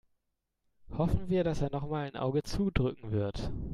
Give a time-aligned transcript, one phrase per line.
[0.97, 3.51] Hoffen wir, dass er nochmal ein Auge zudrücken wird.